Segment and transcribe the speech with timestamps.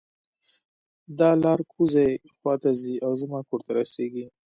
[1.19, 4.25] دا لار کوزۍ خوا ته ځي او زما کور ته رسیږي